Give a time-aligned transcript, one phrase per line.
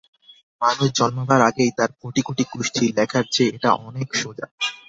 [0.61, 4.45] মানুষ জন্মাবার আগেই তার কোটি কোটি কুষ্ঠি লেখার চেয়ে এটা অনেক সোজা!